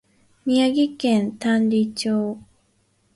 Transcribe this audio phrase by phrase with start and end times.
[0.47, 2.39] 宮城県亘理町